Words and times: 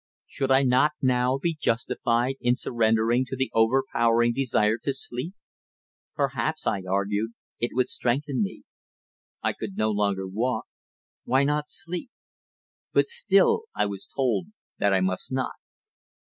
Should 0.25 0.49
I 0.49 0.63
not 0.63 0.93
now 1.03 1.37
be 1.37 1.53
justified 1.53 2.37
in 2.39 2.55
surrendering 2.55 3.23
to 3.25 3.35
the 3.35 3.51
overpowering 3.53 4.33
desire 4.33 4.79
to 4.79 4.93
sleep? 4.93 5.35
Perhaps, 6.15 6.65
I 6.65 6.81
argued, 6.89 7.33
it 7.59 7.73
would 7.75 7.87
strengthen 7.87 8.41
me. 8.41 8.63
I 9.43 9.53
could 9.53 9.77
no 9.77 9.91
longer 9.91 10.25
walk; 10.27 10.65
why 11.23 11.43
not 11.43 11.65
sleep? 11.67 12.09
But 12.91 13.05
still 13.05 13.65
I 13.75 13.85
was 13.85 14.07
told 14.07 14.47
that 14.79 14.91
I 14.91 15.01
must 15.01 15.31
not... 15.31 15.53